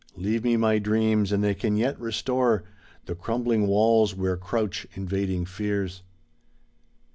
Leave 0.15 0.43
me 0.43 0.57
my 0.57 0.79
dreams, 0.79 1.31
and 1.31 1.43
they 1.43 1.53
can 1.53 1.75
yet 1.75 1.99
restore 1.99 2.63
The 3.05 3.13
crumbling 3.13 3.67
walls, 3.67 4.15
where 4.15 4.35
crouch 4.35 4.87
invading 4.95 5.45
fears. 5.45 6.01